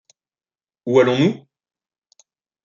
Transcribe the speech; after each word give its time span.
Où 0.87 0.99
allons-nous? 0.99 1.45